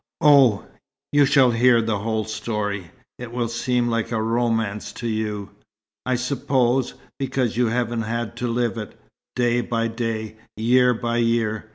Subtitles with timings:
[0.21, 0.65] Oh,
[1.11, 2.89] you shall hear the whole story.
[3.19, 5.51] It will seem like a romance to you,
[6.07, 8.99] I suppose, because you haven't had to live it,
[9.35, 11.69] day by day, year by year.